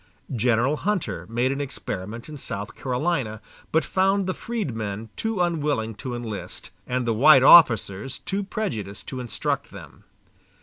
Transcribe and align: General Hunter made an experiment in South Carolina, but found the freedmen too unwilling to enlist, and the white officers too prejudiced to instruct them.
General 0.35 0.77
Hunter 0.77 1.27
made 1.29 1.51
an 1.51 1.61
experiment 1.61 2.27
in 2.27 2.35
South 2.35 2.73
Carolina, 2.75 3.39
but 3.71 3.83
found 3.85 4.25
the 4.25 4.33
freedmen 4.33 5.09
too 5.15 5.39
unwilling 5.39 5.93
to 5.93 6.15
enlist, 6.15 6.71
and 6.87 7.05
the 7.05 7.13
white 7.13 7.43
officers 7.43 8.17
too 8.17 8.41
prejudiced 8.43 9.07
to 9.09 9.19
instruct 9.19 9.69
them. 9.69 10.03